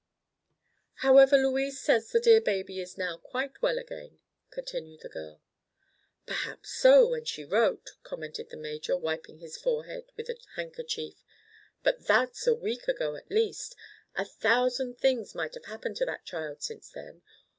[1.05, 4.17] "However, Louise says the dear baby is now quite well again,"
[4.49, 5.43] continued the girl.
[6.25, 11.23] "Perhaps so, when she wrote," commented the major, wiping his forehead with a handkerchief;
[11.83, 13.75] "but that's a week ago, at least.
[14.15, 17.21] A thousand things might have happened to that child since then.